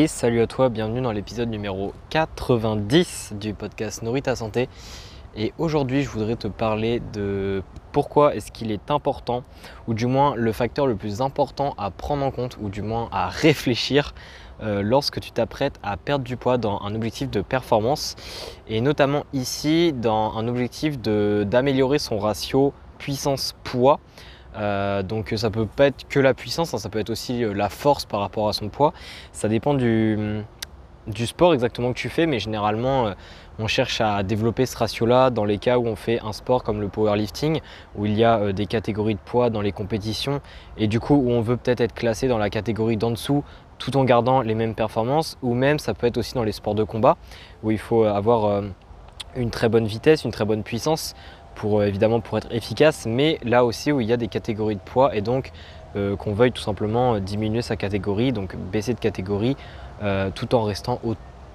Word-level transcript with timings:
Et 0.00 0.06
salut 0.06 0.40
à 0.40 0.46
toi, 0.46 0.68
bienvenue 0.68 1.00
dans 1.00 1.10
l'épisode 1.10 1.50
numéro 1.50 1.92
90 2.10 3.32
du 3.34 3.52
podcast 3.52 4.04
Nourrit 4.04 4.22
ta 4.22 4.36
santé. 4.36 4.68
Et 5.34 5.52
aujourd'hui, 5.58 6.04
je 6.04 6.08
voudrais 6.08 6.36
te 6.36 6.46
parler 6.46 7.02
de 7.12 7.64
pourquoi 7.90 8.36
est-ce 8.36 8.52
qu'il 8.52 8.70
est 8.70 8.92
important, 8.92 9.42
ou 9.88 9.94
du 9.94 10.06
moins 10.06 10.36
le 10.36 10.52
facteur 10.52 10.86
le 10.86 10.94
plus 10.94 11.20
important 11.20 11.74
à 11.78 11.90
prendre 11.90 12.24
en 12.24 12.30
compte, 12.30 12.58
ou 12.60 12.68
du 12.68 12.80
moins 12.80 13.08
à 13.10 13.28
réfléchir 13.28 14.14
euh, 14.62 14.82
lorsque 14.82 15.18
tu 15.18 15.32
t'apprêtes 15.32 15.80
à 15.82 15.96
perdre 15.96 16.24
du 16.24 16.36
poids 16.36 16.58
dans 16.58 16.80
un 16.82 16.94
objectif 16.94 17.28
de 17.28 17.40
performance, 17.40 18.14
et 18.68 18.80
notamment 18.80 19.24
ici 19.32 19.92
dans 19.92 20.36
un 20.36 20.46
objectif 20.46 21.00
d'améliorer 21.00 21.98
son 21.98 22.20
ratio 22.20 22.72
puissance-poids. 22.98 23.98
Euh, 24.56 25.02
donc 25.02 25.32
ça 25.36 25.50
peut 25.50 25.66
pas 25.66 25.86
être 25.86 26.08
que 26.08 26.20
la 26.20 26.34
puissance, 26.34 26.74
hein, 26.74 26.78
ça 26.78 26.88
peut 26.88 26.98
être 26.98 27.10
aussi 27.10 27.44
euh, 27.44 27.52
la 27.52 27.68
force 27.68 28.04
par 28.04 28.20
rapport 28.20 28.48
à 28.48 28.52
son 28.52 28.68
poids. 28.68 28.92
Ça 29.32 29.48
dépend 29.48 29.74
du, 29.74 30.42
sport 31.26 31.54
exactement 31.54 31.92
que 31.92 31.98
tu 31.98 32.08
fais, 32.08 32.26
mais 32.26 32.38
généralement 32.38 33.08
euh, 33.08 33.12
on 33.58 33.66
cherche 33.66 34.00
à 34.00 34.22
développer 34.22 34.66
ce 34.66 34.76
ratio-là 34.76 35.30
dans 35.30 35.44
les 35.44 35.58
cas 35.58 35.78
où 35.78 35.86
on 35.86 35.96
fait 35.96 36.20
un 36.20 36.32
sport 36.32 36.62
comme 36.62 36.80
le 36.80 36.88
powerlifting, 36.88 37.60
où 37.96 38.06
il 38.06 38.14
y 38.14 38.24
a 38.24 38.52
des 38.52 38.66
catégories 38.66 39.14
de 39.14 39.20
poids 39.20 39.50
dans 39.50 39.60
les 39.60 39.72
compétitions, 39.72 40.40
et 40.76 40.86
du 40.86 41.00
coup 41.00 41.14
où 41.14 41.30
on 41.30 41.40
veut 41.40 41.56
peut-être 41.56 41.80
être 41.80 41.94
classé 41.94 42.28
dans 42.28 42.38
la 42.38 42.50
catégorie 42.50 42.96
d'en 42.96 43.10
dessous 43.10 43.44
tout 43.78 43.96
en 43.96 44.04
gardant 44.04 44.42
les 44.42 44.54
mêmes 44.54 44.74
performances, 44.74 45.38
ou 45.42 45.54
même 45.54 45.78
ça 45.78 45.94
peut 45.94 46.06
être 46.06 46.18
aussi 46.18 46.34
dans 46.34 46.42
les 46.42 46.52
sports 46.52 46.74
de 46.74 46.84
combat, 46.84 47.16
où 47.62 47.70
il 47.70 47.78
faut 47.78 48.04
avoir 48.04 48.62
une 49.36 49.50
très 49.50 49.68
bonne 49.68 49.86
vitesse, 49.86 50.24
une 50.24 50.32
très 50.32 50.44
bonne 50.44 50.62
puissance 50.62 51.14
pour 51.58 51.80
euh, 51.80 51.86
évidemment 51.86 52.20
pour 52.20 52.38
être 52.38 52.52
efficace, 52.52 53.04
mais 53.06 53.38
là 53.42 53.64
aussi 53.64 53.90
où 53.92 54.00
il 54.00 54.06
y 54.06 54.12
a 54.12 54.16
des 54.16 54.28
catégories 54.28 54.76
de 54.76 54.80
poids 54.80 55.14
et 55.14 55.20
donc 55.20 55.50
euh, 55.96 56.16
qu'on 56.16 56.32
veuille 56.32 56.52
tout 56.52 56.62
simplement 56.62 57.14
euh, 57.14 57.20
diminuer 57.20 57.62
sa 57.62 57.76
catégorie, 57.76 58.32
donc 58.32 58.56
baisser 58.56 58.94
de 58.94 59.00
catégorie 59.00 59.56
tout 60.36 60.54
en 60.54 60.62
restant 60.62 61.00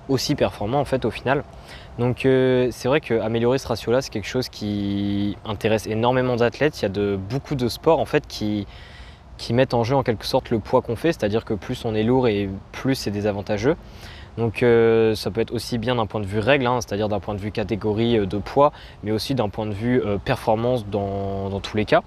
aussi 0.10 0.36
performant 0.36 0.82
en 0.82 0.84
fait 0.84 1.06
au 1.06 1.12
final. 1.12 1.46
Donc 1.98 2.24
c'est 2.24 2.88
vrai 2.90 3.00
qu'améliorer 3.00 3.58
ce 3.58 3.66
ratio-là, 3.70 4.02
c'est 4.02 4.10
quelque 4.10 4.28
chose 4.28 4.50
qui 4.50 5.38
intéresse 5.46 5.88
énormément 5.88 6.36
d'athlètes. 6.36 6.78
Il 6.82 6.82
y 6.82 6.86
a 6.88 6.90
de, 6.90 7.18
beaucoup 7.18 7.56
de 7.56 7.70
sports 7.70 8.02
en 8.02 8.06
fait 8.06 8.28
qui, 8.28 8.68
qui 9.38 9.54
mettent 9.54 9.74
en 9.74 9.86
jeu 9.86 9.96
en 9.96 10.04
quelque 10.04 10.26
sorte 10.26 10.50
le 10.50 10.60
poids 10.60 10.82
qu'on 10.82 10.98
fait, 10.98 11.14
c'est-à-dire 11.14 11.46
que 11.46 11.54
plus 11.54 11.86
on 11.86 11.96
est 11.96 12.04
lourd 12.04 12.28
et 12.28 12.50
plus 12.74 12.96
c'est 12.96 13.12
désavantageux. 13.12 13.78
Donc 14.38 14.64
euh, 14.64 15.14
ça 15.16 15.32
peut 15.32 15.42
être 15.42 15.54
aussi 15.54 15.78
bien 15.78 15.96
d'un 15.96 16.06
point 16.06 16.22
de 16.22 16.26
vue 16.26 16.40
règle, 16.40 16.66
hein, 16.66 16.80
c'est-à-dire 16.82 17.10
d'un 17.10 17.20
point 17.20 17.36
de 17.36 17.40
vue 17.40 17.52
catégorie 17.52 18.18
euh, 18.18 18.26
de 18.26 18.38
poids, 18.38 18.72
mais 19.04 19.12
aussi 19.12 19.36
d'un 19.36 19.50
point 19.50 19.66
de 19.66 19.74
vue 19.74 20.02
euh, 20.02 20.18
performance 20.18 20.88
dans, 20.88 21.60
tous 21.60 21.78
les 21.78 21.86
cas. 21.86 22.02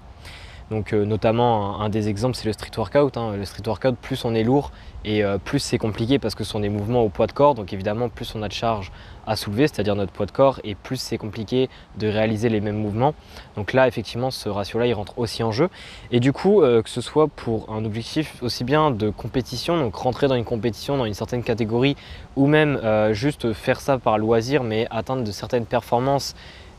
Donc 0.69 0.93
notamment 0.93 1.79
un, 1.79 1.89
des 1.89 2.09
exemples 2.09 2.35
c'est 2.35 2.45
le 2.45 2.53
street 2.53 2.71
workout. 2.77 3.17
Hein. 3.17 3.33
Le 3.37 3.45
street 3.45 3.63
workout, 3.65 3.95
plus 3.95 4.25
on 4.25 4.35
est 4.35 4.43
lourd 4.43 4.71
et 5.05 5.23
plus 5.45 5.59
c'est 5.59 5.77
compliqué 5.77 6.19
parce 6.19 6.35
que 6.35 6.43
ce 6.43 6.51
sont 6.51 6.59
des 6.59 6.69
mouvements 6.69 7.03
au 7.03 7.09
poids 7.09 7.27
de 7.27 7.31
corps. 7.31 7.55
Donc 7.55 7.71
évidemment 7.71 8.09
plus 8.09 8.35
on 8.35 8.43
a 8.43 8.47
de 8.47 8.53
charge 8.53 8.91
à 9.27 9.35
soulever, 9.35 9.67
c'est-à-dire 9.67 9.95
notre 9.95 10.13
poids 10.13 10.25
de 10.25 10.31
corps, 10.31 10.59
et 10.63 10.73
plus 10.73 10.95
c'est 10.95 11.17
compliqué 11.17 11.69
de 11.97 12.07
réaliser 12.07 12.47
les 12.49 12.61
mêmes 12.61 12.77
mouvements. 12.77 13.13
Donc 13.57 13.73
là, 13.73 13.87
effectivement, 13.87 14.31
ce 14.31 14.47
ratio-là, 14.49 14.87
il 14.87 14.93
rentre 14.93 15.19
aussi 15.19 15.43
en 15.43 15.51
jeu. 15.51 15.69
Et 16.11 16.19
du 16.19 16.31
coup, 16.31 16.61
euh, 16.61 16.81
que 16.81 16.89
ce 16.89 17.01
soit 17.01 17.27
pour 17.27 17.69
un 17.71 17.83
objectif 17.83 18.41
aussi 18.41 18.63
bien 18.63 18.89
de 18.89 19.09
compétition, 19.09 19.77
donc 19.77 19.95
rentrer 19.95 20.27
dans 20.27 20.35
une 20.35 20.45
compétition, 20.45 20.97
dans 20.97 21.05
une 21.05 21.13
certaine 21.13 21.43
catégorie, 21.43 21.97
ou 22.37 22.47
même 22.47 22.79
euh, 22.83 23.13
juste 23.13 23.51
faire 23.51 23.81
ça 23.81 23.97
par 23.97 24.17
loisir, 24.17 24.63
mais 24.63 24.87
atteindre 24.89 25.23
de 25.23 25.31
certaines 25.31 25.65
performances 25.65 26.33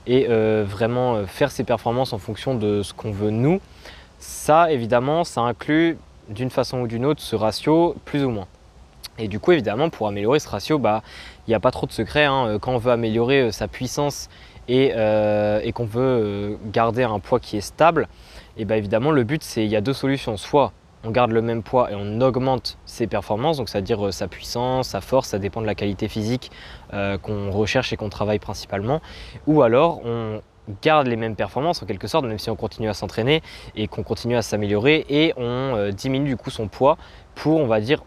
et 0.07 0.27
euh, 0.31 0.65
vraiment 0.67 1.27
faire 1.27 1.51
ces 1.51 1.65
performances 1.65 2.15
en 2.15 2.19
fonction 2.19 2.55
de 2.55 2.83
ce 2.83 2.95
qu'on 2.95 3.11
veut 3.11 3.31
nous, 3.31 3.61
ça, 4.19 4.71
évidemment, 4.71 5.25
ça 5.25 5.43
inclut 5.43 5.97
d'une 6.29 6.51
façon 6.51 6.81
ou 6.81 6.87
d'une 6.87 7.05
autre 7.05 7.23
ce 7.23 7.37
ratio, 7.37 7.95
plus 8.05 8.25
ou 8.25 8.31
moins. 8.31 8.47
Et 9.19 9.29
du 9.29 9.41
coup, 9.41 9.53
évidemment, 9.53 9.91
pour 9.91 10.07
améliorer 10.07 10.39
ce 10.39 10.49
ratio, 10.49 10.79
bah, 10.79 11.03
il 11.47 11.51
n'y 11.51 11.55
a 11.55 11.61
pas 11.61 11.71
trop 11.71 11.87
de 11.87 11.93
secret. 11.93 12.25
Hein. 12.25 12.47
Euh, 12.47 12.59
quand 12.59 12.73
on 12.73 12.79
veut 12.79 12.93
améliorer 12.93 13.41
euh, 13.41 13.51
sa 13.51 13.67
puissance 13.67 14.29
et, 14.69 14.93
euh, 14.95 15.71
qu'on 15.73 15.87
veut 15.87 16.59
garder 16.73 17.03
un 17.03 17.19
poids 17.19 17.41
qui 17.41 17.57
est 17.57 17.63
stable, 17.63 18.09
et 18.57 18.65
bah, 18.65 18.77
évidemment, 18.77 19.11
le 19.11 19.25
but, 19.25 19.43
c'est 19.43 19.65
il 19.65 19.71
y 19.71 19.77
a 19.77 19.81
deux 19.81 19.93
solutions. 19.93 20.37
Soit 20.37 20.73
on 21.05 21.11
garde 21.11 21.31
le 21.31 21.43
même 21.43 21.63
poids 21.63 21.91
et 21.91 21.95
on 21.97 22.21
augmente 22.21 22.77
ses 22.85 23.07
performances, 23.07 23.59
donc 23.59 23.69
c'est-à-dire 23.69 24.13
sa 24.13 24.27
puissance, 24.27 24.89
sa 24.89 25.01
force, 25.01 25.29
ça 25.29 25.39
dépend 25.39 25.61
de 25.61 25.67
la 25.67 25.77
qualité 25.77 26.09
physique 26.09 26.51
qu'on 26.91 27.53
recherche 27.53 27.93
et 27.93 27.97
qu'on 27.97 28.09
travaille 28.09 28.41
principalement. 28.41 29.01
Ou 29.47 29.63
alors 29.63 30.01
on 30.05 30.41
garde 30.83 31.07
les 31.07 31.17
mêmes 31.17 31.37
performances 31.37 31.83
en 31.83 31.87
quelque 31.87 32.07
sorte, 32.07 32.25
même 32.25 32.39
si 32.39 32.51
on 32.51 32.57
continue 32.57 32.89
à 32.89 32.95
s'entraîner 32.95 33.43
et 33.77 33.89
qu'on 33.89 34.03
continue 34.03 34.37
à 34.37 34.43
s'améliorer 34.43 35.07
et 35.09 35.35
on 35.37 35.91
diminue 35.93 36.29
du 36.29 36.37
coup 36.37 36.51
son 36.51 36.69
poids 36.69 36.97
pour, 37.35 37.61
on 37.61 37.67
va 37.67 37.81
dire, 37.81 38.03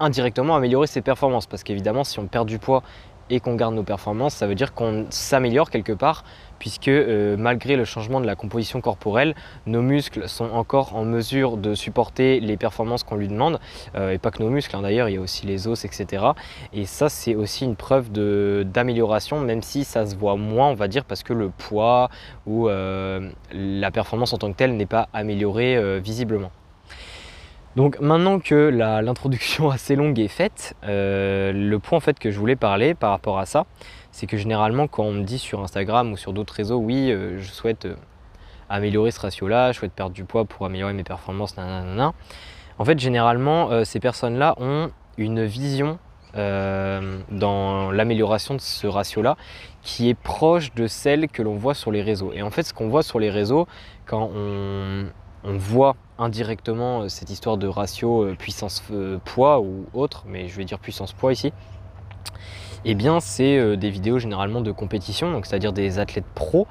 indirectement 0.00 0.56
améliorer 0.56 0.86
ses 0.86 1.02
performances. 1.02 1.46
Parce 1.46 1.62
qu'évidemment, 1.62 2.04
si 2.04 2.18
on 2.18 2.26
perd 2.26 2.46
du 2.46 2.58
poids 2.58 2.82
et 3.30 3.40
qu'on 3.40 3.54
garde 3.54 3.74
nos 3.74 3.82
performances, 3.82 4.34
ça 4.34 4.46
veut 4.46 4.54
dire 4.54 4.74
qu'on 4.74 5.06
s'améliore 5.10 5.70
quelque 5.70 5.92
part, 5.92 6.24
puisque 6.58 6.88
euh, 6.88 7.36
malgré 7.36 7.76
le 7.76 7.84
changement 7.84 8.20
de 8.20 8.26
la 8.26 8.34
composition 8.34 8.80
corporelle, 8.80 9.34
nos 9.66 9.82
muscles 9.82 10.28
sont 10.28 10.50
encore 10.50 10.96
en 10.96 11.04
mesure 11.04 11.56
de 11.56 11.74
supporter 11.74 12.40
les 12.40 12.56
performances 12.56 13.02
qu'on 13.02 13.16
lui 13.16 13.28
demande, 13.28 13.60
euh, 13.94 14.10
et 14.10 14.18
pas 14.18 14.30
que 14.30 14.42
nos 14.42 14.50
muscles, 14.50 14.76
hein, 14.76 14.82
d'ailleurs, 14.82 15.08
il 15.08 15.14
y 15.14 15.18
a 15.18 15.20
aussi 15.20 15.46
les 15.46 15.68
os, 15.68 15.84
etc. 15.84 16.24
Et 16.72 16.86
ça, 16.86 17.08
c'est 17.08 17.34
aussi 17.34 17.64
une 17.64 17.76
preuve 17.76 18.10
d'amélioration, 18.12 19.40
même 19.40 19.62
si 19.62 19.84
ça 19.84 20.06
se 20.06 20.16
voit 20.16 20.36
moins, 20.36 20.68
on 20.68 20.74
va 20.74 20.88
dire, 20.88 21.04
parce 21.04 21.22
que 21.22 21.32
le 21.32 21.50
poids 21.50 22.10
ou 22.46 22.68
euh, 22.68 23.30
la 23.52 23.90
performance 23.90 24.32
en 24.32 24.38
tant 24.38 24.50
que 24.52 24.56
telle 24.56 24.76
n'est 24.76 24.86
pas 24.86 25.08
améliorée 25.12 26.00
visiblement. 26.00 26.50
Donc 27.76 28.00
maintenant 28.00 28.40
que 28.40 28.54
l'introduction 28.54 29.70
assez 29.70 29.96
longue 29.96 30.18
est 30.18 30.28
faite, 30.28 30.74
euh, 30.84 31.52
le 31.52 31.78
point 31.78 31.98
en 31.98 32.00
fait 32.00 32.18
que 32.18 32.30
je 32.30 32.38
voulais 32.38 32.56
parler 32.56 32.94
par 32.94 33.10
rapport 33.10 33.38
à 33.38 33.44
ça, 33.44 33.66
c'est 34.12 34.26
que 34.26 34.38
généralement 34.38 34.88
quand 34.88 35.04
on 35.04 35.12
me 35.12 35.22
dit 35.22 35.38
sur 35.38 35.60
Instagram 35.62 36.10
ou 36.10 36.16
sur 36.16 36.32
d'autres 36.32 36.54
réseaux, 36.54 36.78
oui, 36.78 37.10
euh, 37.10 37.38
je 37.38 37.52
souhaite 37.52 37.84
euh, 37.84 37.94
améliorer 38.70 39.10
ce 39.10 39.20
ratio-là, 39.20 39.72
je 39.72 39.78
souhaite 39.78 39.92
perdre 39.92 40.14
du 40.14 40.24
poids 40.24 40.46
pour 40.46 40.64
améliorer 40.64 40.94
mes 40.94 41.04
performances, 41.04 41.58
nanana. 41.58 42.14
En 42.78 42.84
fait, 42.84 42.98
généralement, 42.98 43.84
ces 43.84 44.00
personnes-là 44.00 44.54
ont 44.58 44.90
une 45.16 45.46
vision 45.46 45.98
dans 46.34 47.90
l'amélioration 47.90 48.54
de 48.54 48.60
ce 48.60 48.86
ratio-là 48.86 49.38
qui 49.80 50.10
est 50.10 50.14
proche 50.14 50.74
de 50.74 50.86
celle 50.86 51.28
que 51.28 51.40
l'on 51.40 51.54
voit 51.54 51.72
sur 51.72 51.90
les 51.90 52.02
réseaux. 52.02 52.32
Et 52.34 52.42
en 52.42 52.50
fait, 52.50 52.64
ce 52.64 52.74
qu'on 52.74 52.88
voit 52.88 53.02
sur 53.02 53.18
les 53.18 53.30
réseaux, 53.30 53.66
quand 54.04 54.30
on, 54.34 55.06
on 55.46 55.56
voit 55.56 55.96
indirectement 56.18 57.02
euh, 57.02 57.08
cette 57.08 57.30
histoire 57.30 57.56
de 57.56 57.68
ratio 57.68 58.24
euh, 58.24 58.34
puissance-poids 58.34 59.58
euh, 59.58 59.62
ou 59.62 59.86
autre, 59.94 60.24
mais 60.26 60.48
je 60.48 60.56
vais 60.56 60.64
dire 60.64 60.78
puissance-poids 60.78 61.32
ici, 61.32 61.52
eh 62.84 62.94
bien 62.94 63.20
c'est 63.20 63.76
des 63.76 63.90
vidéos 63.90 64.18
généralement 64.18 64.60
de 64.60 64.70
compétition, 64.70 65.40
c'est-à-dire 65.42 65.72
des 65.72 65.98
athlètes 65.98 66.26
pros 66.34 66.66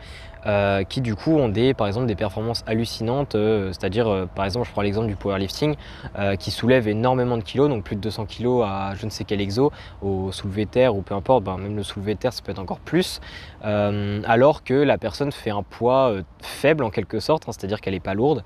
euh, 0.47 0.83
qui 0.83 1.01
du 1.01 1.16
coup 1.16 1.35
ont 1.38 1.50
des, 1.50 1.73
par 1.73 1.88
exemple 1.88 2.06
des 2.06 2.16
performances 2.16 2.63
hallucinantes, 2.67 3.33
euh, 3.33 3.69
c'est-à-dire 3.72 4.07
euh, 4.07 4.25
par 4.28 4.45
exemple 4.45 4.67
je 4.67 4.72
prends 4.72 4.83
l'exemple 4.83 5.07
du 5.07 5.16
powerlifting 5.16 5.75
qui 6.39 6.51
soulève 6.51 6.88
énormément 6.88 7.38
de 7.38 7.44
kilos, 7.44 7.67
donc 7.67 7.83
plus 7.83 7.95
de 7.95 8.01
200 8.01 8.25
kilos 8.25 8.63
à 8.66 8.94
je 8.95 9.05
ne 9.05 9.11
sais 9.11 9.23
quel 9.23 9.41
exo, 9.41 9.72
au 10.01 10.31
soulevé 10.31 10.66
terre 10.66 10.95
ou 10.95 11.01
peu 11.01 11.16
importe, 11.16 11.44
ben, 11.44 11.57
même 11.57 11.75
le 11.75 11.84
soulevé 11.84 12.16
terre 12.16 12.31
ça 12.31 12.41
peut 12.44 12.51
être 12.51 12.59
encore 12.59 12.79
plus, 12.79 13.19
alors 13.61 14.63
que 14.63 14.73
la 14.73 14.97
personne 14.97 15.31
fait 15.31 15.50
un 15.50 15.63
poids 15.63 16.13
faible 16.41 16.84
en 16.84 16.89
quelque 16.89 17.19
sorte, 17.19 17.44
hein, 17.47 17.51
c'est-à-dire 17.51 17.81
qu'elle 17.81 17.94
n'est 17.94 18.00
pas 18.00 18.13
lourde, 18.13 18.44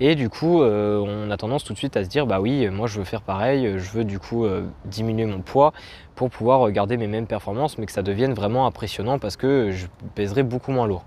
et 0.00 0.14
du 0.14 0.28
coup 0.30 0.62
on 0.62 1.30
a 1.30 1.36
tendance 1.36 1.64
tout 1.64 1.72
de 1.72 1.78
suite 1.78 1.96
à 1.96 2.04
se 2.04 2.08
dire 2.08 2.26
bah 2.26 2.40
oui 2.40 2.68
moi 2.68 2.86
je 2.86 2.98
veux 2.98 3.04
faire 3.04 3.22
pareil, 3.22 3.78
je 3.78 3.90
veux 3.90 4.04
du 4.04 4.18
coup 4.18 4.46
diminuer 4.84 5.26
mon 5.26 5.40
poids 5.40 5.72
pour 6.14 6.30
pouvoir 6.30 6.70
garder 6.72 6.96
mes 6.96 7.06
mêmes 7.06 7.26
performances 7.26 7.78
mais 7.78 7.86
que 7.86 7.92
ça 7.92 8.02
devienne 8.02 8.34
vraiment 8.34 8.66
impressionnant 8.66 9.18
parce 9.18 9.36
que 9.36 9.70
je 9.70 9.86
pèserai 10.14 10.42
beaucoup 10.42 10.72
moins 10.72 10.86
lourd. 10.86 11.04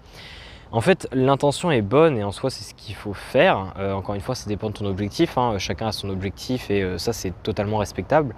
En 0.75 0.81
fait, 0.81 1.07
l'intention 1.13 1.71
est 1.71 1.81
bonne 1.81 2.17
et 2.17 2.25
en 2.25 2.33
soi, 2.33 2.49
c'est 2.49 2.65
ce 2.65 2.73
qu'il 2.73 2.95
faut 2.95 3.13
faire. 3.13 3.73
Euh, 3.79 3.93
encore 3.93 4.13
une 4.13 4.19
fois, 4.19 4.35
ça 4.35 4.49
dépend 4.49 4.67
de 4.67 4.73
ton 4.73 4.85
objectif. 4.85 5.37
Hein. 5.37 5.57
Chacun 5.57 5.87
a 5.87 5.91
son 5.93 6.09
objectif 6.09 6.69
et 6.69 6.83
euh, 6.83 6.97
ça, 6.97 7.13
c'est 7.13 7.31
totalement 7.43 7.77
respectable. 7.77 8.35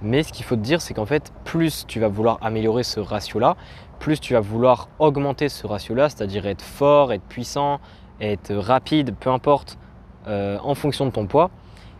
Mais 0.00 0.22
ce 0.22 0.32
qu'il 0.32 0.44
faut 0.44 0.54
te 0.54 0.60
dire, 0.60 0.80
c'est 0.80 0.94
qu'en 0.94 1.06
fait, 1.06 1.32
plus 1.42 1.84
tu 1.88 1.98
vas 1.98 2.06
vouloir 2.06 2.38
améliorer 2.40 2.84
ce 2.84 3.00
ratio-là, 3.00 3.56
plus 3.98 4.20
tu 4.20 4.34
vas 4.34 4.38
vouloir 4.38 4.90
augmenter 5.00 5.48
ce 5.48 5.66
ratio-là, 5.66 6.08
c'est-à-dire 6.08 6.46
être 6.46 6.62
fort, 6.62 7.12
être 7.12 7.24
puissant, 7.24 7.80
être 8.20 8.54
rapide, 8.54 9.16
peu 9.18 9.30
importe, 9.30 9.76
euh, 10.28 10.58
en 10.62 10.76
fonction 10.76 11.04
de 11.04 11.10
ton 11.10 11.26
poids, 11.26 11.50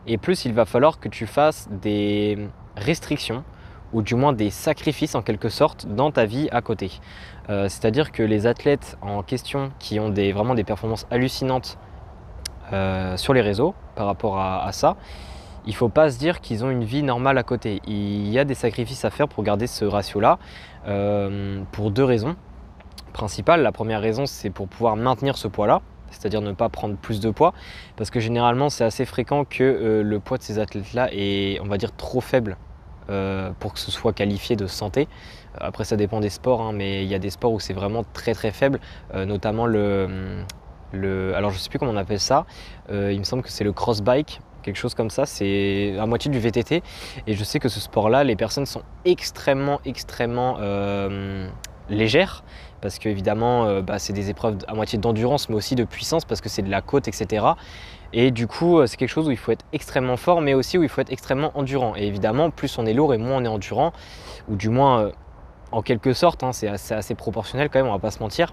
et 0.06 0.16
plus 0.16 0.44
il 0.44 0.52
va 0.52 0.64
falloir 0.64 1.00
que 1.00 1.08
tu 1.08 1.26
fasses 1.26 1.68
des 1.82 2.38
restrictions 2.76 3.42
ou 3.92 4.02
du 4.02 4.14
moins 4.14 4.32
des 4.32 4.50
sacrifices 4.50 5.14
en 5.14 5.22
quelque 5.22 5.48
sorte 5.48 5.86
dans 5.86 6.10
ta 6.10 6.24
vie 6.24 6.48
à 6.50 6.62
côté. 6.62 6.90
Euh, 7.50 7.68
c'est-à-dire 7.68 8.12
que 8.12 8.22
les 8.22 8.46
athlètes 8.46 8.96
en 9.02 9.22
question 9.22 9.72
qui 9.78 9.98
ont 10.00 10.08
des, 10.08 10.32
vraiment 10.32 10.54
des 10.54 10.64
performances 10.64 11.06
hallucinantes 11.10 11.78
euh, 12.72 13.16
sur 13.16 13.34
les 13.34 13.40
réseaux 13.40 13.74
par 13.96 14.06
rapport 14.06 14.38
à, 14.38 14.70
ça, 14.72 14.96
il 15.66 15.70
ne 15.70 15.74
faut 15.74 15.88
pas 15.88 16.10
se 16.10 16.18
dire 16.18 16.40
qu'ils 16.40 16.64
ont 16.64 16.70
une 16.70 16.84
vie 16.84 17.02
normale 17.02 17.38
à 17.38 17.42
côté. 17.42 17.80
Il 17.86 18.28
y 18.28 18.38
a 18.38 18.44
des 18.44 18.54
sacrifices 18.54 19.04
à 19.04 19.10
faire 19.10 19.28
pour 19.28 19.42
garder 19.42 19.66
ce 19.66 19.84
ratio-là 19.84 20.38
euh, 20.86 21.62
pour 21.72 21.90
deux 21.90 22.04
raisons 22.04 22.36
principales. 23.12 23.62
La 23.62 23.72
première 23.72 24.00
raison, 24.00 24.26
c'est 24.26 24.50
pour 24.50 24.68
pouvoir 24.68 24.96
maintenir 24.96 25.36
ce 25.36 25.48
poids-là, 25.48 25.82
c'est-à-dire 26.10 26.40
ne 26.40 26.52
pas 26.52 26.68
prendre 26.68 26.96
plus 26.96 27.20
de 27.20 27.30
poids, 27.30 27.52
parce 27.96 28.10
que 28.10 28.20
généralement, 28.20 28.70
c'est 28.70 28.84
assez 28.84 29.04
fréquent 29.04 29.44
que 29.44 30.02
le 30.02 30.20
poids 30.20 30.38
de 30.38 30.42
ces 30.42 30.58
athlètes-là 30.58 31.08
est, 31.12 31.60
on 31.60 31.66
va 31.66 31.76
dire, 31.76 31.94
trop 31.94 32.20
faible 32.20 32.56
pour 33.06 33.72
que 33.72 33.78
ce 33.78 33.90
soit 33.90 34.12
qualifié 34.12 34.56
de 34.56 34.66
santé. 34.66 35.08
Après, 35.58 35.84
ça 35.84 35.96
dépend 35.96 36.20
des 36.20 36.30
sports, 36.30 36.62
hein, 36.62 36.72
mais 36.72 37.04
il 37.04 37.08
y 37.08 37.14
a 37.14 37.18
des 37.18 37.30
sports 37.30 37.52
où 37.52 37.60
c'est 37.60 37.74
vraiment 37.74 38.04
très 38.12 38.34
très 38.34 38.52
faible, 38.52 38.80
notamment 39.14 39.66
le, 39.66 40.44
le, 40.92 41.34
Alors, 41.34 41.50
je 41.50 41.58
sais 41.58 41.68
plus 41.68 41.78
comment 41.78 41.92
on 41.92 41.96
appelle 41.96 42.20
ça, 42.20 42.46
il 42.90 43.18
me 43.18 43.24
semble 43.24 43.42
que 43.42 43.50
c'est 43.50 43.64
le 43.64 43.72
cross 43.72 44.00
bike 44.00 44.40
quelque 44.62 44.76
chose 44.76 44.94
comme 44.94 45.10
ça. 45.10 45.26
C'est 45.26 45.96
à 45.98 46.06
moitié 46.06 46.30
du 46.30 46.38
VTT. 46.38 46.82
Et 47.26 47.34
je 47.34 47.44
sais 47.44 47.58
que 47.58 47.68
ce 47.68 47.80
sport-là, 47.80 48.24
les 48.24 48.36
personnes 48.36 48.66
sont 48.66 48.82
extrêmement, 49.04 49.80
extrêmement 49.84 50.56
euh, 50.60 51.48
légères. 51.90 52.44
Parce 52.82 52.98
qu'évidemment, 52.98 53.64
euh, 53.64 53.80
bah, 53.80 53.98
c'est 53.98 54.12
des 54.12 54.28
épreuves 54.28 54.58
à 54.68 54.74
moitié 54.74 54.98
d'endurance, 54.98 55.48
mais 55.48 55.54
aussi 55.54 55.74
de 55.74 55.84
puissance, 55.84 56.26
parce 56.26 56.42
que 56.42 56.50
c'est 56.50 56.60
de 56.60 56.70
la 56.70 56.82
côte, 56.82 57.08
etc. 57.08 57.46
Et 58.12 58.30
du 58.30 58.46
coup, 58.46 58.78
euh, 58.78 58.86
c'est 58.86 58.98
quelque 58.98 59.08
chose 59.08 59.28
où 59.28 59.30
il 59.30 59.38
faut 59.38 59.52
être 59.52 59.64
extrêmement 59.72 60.18
fort, 60.18 60.42
mais 60.42 60.52
aussi 60.52 60.76
où 60.76 60.82
il 60.82 60.90
faut 60.90 61.00
être 61.00 61.12
extrêmement 61.12 61.56
endurant. 61.56 61.94
Et 61.96 62.06
évidemment, 62.06 62.50
plus 62.50 62.76
on 62.76 62.84
est 62.84 62.92
lourd 62.92 63.14
et 63.14 63.18
moins 63.18 63.38
on 63.38 63.44
est 63.44 63.48
endurant, 63.48 63.92
ou 64.48 64.56
du 64.56 64.68
moins, 64.68 65.12
en 65.70 65.80
quelque 65.80 66.12
sorte, 66.12 66.42
hein, 66.42 66.52
c'est 66.52 66.68
assez, 66.68 66.92
assez, 66.92 67.14
proportionnel 67.14 67.70
quand 67.70 67.78
même, 67.78 67.88
on 67.88 67.92
va 67.92 67.98
pas 67.98 68.10
se 68.10 68.20
mentir. 68.20 68.52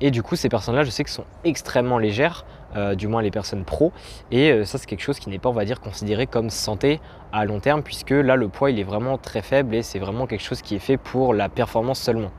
Et 0.00 0.10
du 0.10 0.22
coup, 0.22 0.36
ces 0.36 0.48
personnes-là, 0.48 0.84
je 0.84 0.90
sais 0.90 1.04
qu'elles 1.04 1.12
sont 1.12 1.24
extrêmement 1.44 1.98
légères, 1.98 2.44
euh, 2.76 2.94
du 2.94 3.08
moins 3.08 3.22
les 3.22 3.30
personnes 3.30 3.64
pro. 3.64 3.92
Et 4.30 4.50
euh, 4.50 4.64
ça, 4.66 4.76
c'est 4.76 4.86
quelque 4.86 5.02
chose 5.02 5.18
qui 5.18 5.30
n'est 5.30 5.38
pas, 5.38 5.48
on 5.48 5.54
va 5.54 5.64
dire, 5.64 5.80
considéré 5.80 6.26
comme 6.26 6.50
santé 6.50 7.00
à 7.32 7.46
long 7.46 7.60
terme, 7.60 7.82
puisque 7.82 8.10
là, 8.10 8.36
le 8.36 8.48
poids, 8.48 8.70
il 8.70 8.78
est 8.78 8.84
vraiment 8.84 9.16
très 9.16 9.40
faible 9.40 9.74
et 9.74 9.82
c'est 9.82 9.98
vraiment 9.98 10.26
quelque 10.26 10.42
chose 10.42 10.60
qui 10.60 10.74
est 10.74 10.80
fait 10.80 10.98
pour 10.98 11.32
la 11.32 11.48
performance 11.48 11.98
seulement. 11.98 12.30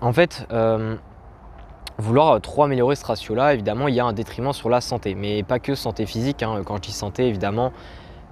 En 0.00 0.12
fait, 0.12 0.46
euh, 0.52 0.96
vouloir 1.98 2.40
trop 2.40 2.64
améliorer 2.64 2.96
ce 2.96 3.04
ratio-là, 3.04 3.54
évidemment, 3.54 3.88
il 3.88 3.94
y 3.94 4.00
a 4.00 4.04
un 4.04 4.12
détriment 4.12 4.52
sur 4.52 4.70
la 4.70 4.80
santé, 4.80 5.14
mais 5.14 5.42
pas 5.42 5.58
que 5.58 5.74
santé 5.74 6.06
physique. 6.06 6.42
Hein. 6.42 6.62
Quand 6.64 6.76
je 6.76 6.82
dis 6.82 6.92
santé, 6.92 7.26
évidemment, 7.26 7.72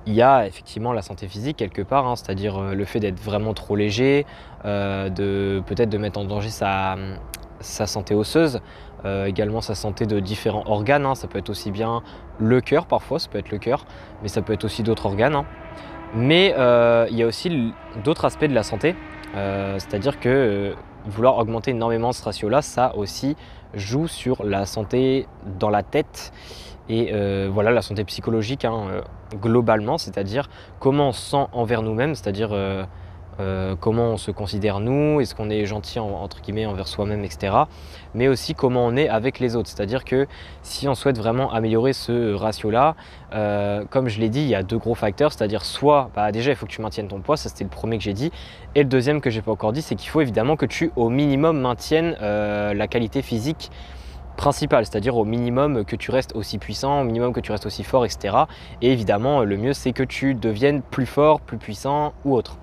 il 0.07 0.15
y 0.15 0.23
a 0.23 0.47
effectivement 0.47 0.93
la 0.93 1.03
santé 1.03 1.29
physique 1.29 1.59
quelque 1.59 1.83
part, 1.83 2.07
hein, 2.07 2.17
c'est-à-dire 2.17 2.59
le 2.61 2.85
fait 2.87 2.99
d'être 2.99 3.21
vraiment 3.21 3.53
trop 3.53 3.77
léger, 3.77 4.25
de 4.65 5.63
peut-être 5.67 5.91
de 5.91 5.99
mettre 5.99 6.19
en 6.19 6.25
danger 6.25 6.49
sa, 6.49 6.97
sa 7.61 7.87
santé 7.87 8.15
osseuse, 8.15 8.61
euh, 9.05 9.27
également 9.27 9.61
sa 9.61 9.75
santé 9.75 10.07
de 10.07 10.21
différents 10.21 10.65
organes. 10.67 11.07
Hein. 11.07 11.15
Ça 11.15 11.29
peut 11.29 11.39
être 11.39 11.51
aussi 11.51 11.71
bien 11.71 12.03
le 12.39 12.61
cœur 12.61 12.87
parfois, 12.87 13.19
ça 13.19 13.29
peut 13.29 13.39
être 13.39 13.51
le 13.51 13.59
cœur, 13.59 13.85
mais 14.23 14.29
ça 14.29 14.43
peut 14.43 14.53
être 14.53 14.65
aussi 14.65 14.83
d'autres 14.83 15.07
organes. 15.07 15.45
Mais 16.15 16.55
euh, 16.57 17.07
il 17.11 17.17
y 17.17 17.23
a 17.23 17.27
aussi 17.27 17.73
d'autres 18.03 18.25
aspects 18.25 18.47
de 18.47 18.55
la 18.55 18.63
santé, 18.63 18.97
euh, 19.37 19.79
c'est-à-dire 19.79 20.19
que 20.19 20.75
vouloir 21.09 21.39
augmenter 21.39 21.73
énormément 21.73 22.13
ce 22.13 22.23
ratio-là, 22.23 22.63
ça 22.63 22.95
aussi 22.97 23.37
joue 23.75 24.07
sur 24.07 24.45
la 24.45 24.67
santé 24.67 25.27
dans 25.59 25.71
la 25.71 25.83
tête. 25.83 26.33
Et 26.89 27.13
voilà 27.49 27.71
la 27.71 27.83
santé 27.83 28.05
psychologique 28.05 28.65
hein, 28.65 29.03
globalement, 29.35 29.99
c'est-à-dire 29.99 30.49
comment 30.79 31.09
on 31.09 31.13
se 31.13 31.31
sent 31.33 31.47
envers 31.53 31.83
nous-mêmes, 31.83 32.15
c'est-à-dire 32.15 32.51
euh, 33.41 33.77
comment 33.79 34.11
on 34.11 34.17
se 34.17 34.31
considère 34.31 34.81
nous, 34.81 35.21
est-ce 35.21 35.35
qu'on 35.35 35.51
est 35.51 35.65
gentil 35.65 35.99
entre 35.99 36.41
guillemets 36.41 36.67
envers 36.67 36.89
soi-même, 36.89 37.25
etc. 37.25 37.55
Mais 38.15 38.27
aussi 38.27 38.55
comment 38.55 38.85
on 38.85 38.97
est 38.97 39.09
avec 39.09 39.39
les 39.39 39.55
autres. 39.55 39.69
C'est-à-dire 39.69 40.05
que 40.05 40.27
si 40.63 40.89
on 40.89 40.95
souhaite 40.95 41.19
vraiment 41.19 41.53
améliorer 41.53 41.93
ce 41.93 42.35
ratio-là, 42.35 42.97
euh, 43.35 43.85
comme 43.91 44.09
je 44.09 44.19
l'ai 44.19 44.29
dit, 44.29 44.41
il 44.41 44.49
y 44.49 44.55
a 44.55 44.63
deux 44.63 44.79
gros 44.79 44.95
facteurs, 44.95 45.33
c'est-à-dire 45.33 45.65
soit 45.65 46.11
bah, 46.17 46.33
déjà 46.33 46.51
il 46.51 46.57
faut 46.57 46.67
que 46.67 46.73
tu 46.73 46.83
maintiennes 46.83 47.09
ton 47.09 47.21
poids, 47.21 47.37
ça 47.37 47.49
c'était 47.49 47.65
le 47.65 47.71
premier 47.71 47.99
que 47.99 48.05
j'ai 48.05 48.15
dit, 48.15 48.33
et 48.75 48.83
le 48.83 48.89
deuxième 48.89 49.21
que 49.21 49.31
j'ai 49.31 49.43
pas 49.43 49.53
encore 49.53 49.73
dit, 49.73 49.83
c'est 49.83 49.95
qu'il 49.95 50.11
faut 50.11 50.21
évidemment 50.21 50.57
que 50.57 50.67
tu 50.67 50.91
au 50.97 51.09
minimum 51.09 51.61
maintiennes 51.61 52.17
euh, 52.21 52.75
la 52.75 52.89
qualité 52.89 53.23
physique 53.23 53.71
principale, 54.37 54.87
c'est-à-dire 54.87 55.17
au 55.17 55.25
minimum 55.25 55.85
que 55.85 55.97
tu 55.97 56.11
restes 56.11 56.35
aussi 56.35 56.59
puissant, 56.59 57.01
au 57.01 57.05
minimum 57.05 57.33
que 57.33 57.41
tu 57.41 57.53
restes 57.53 57.67
aussi 57.67 57.83
fort, 57.85 58.05
etc. 58.05 58.37
Et 58.83 58.93
évidemment, 58.93 59.43
le 59.43 59.57
mieux 59.57 59.73
c'est 59.75 59.93
que 59.93 60.05
tu 60.05 60.35
deviennes 60.35 60.83
plus 60.83 61.07
fort, 61.07 61.41
plus 61.41 61.59
puissant 61.59 62.15
ou 62.25 62.35
autre. 62.35 62.57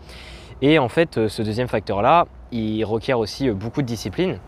Et 0.62 0.80
en 0.80 0.90
fait, 0.90 1.18
euh, 1.18 1.28
ce 1.28 1.42
deuxième 1.42 1.68
facteur-là, 1.68 2.26
il 2.52 2.84
requiert 2.86 3.20
aussi 3.20 3.50
euh, 3.50 3.54
beaucoup 3.54 3.82
de 3.82 3.88
discipline. 3.88 4.40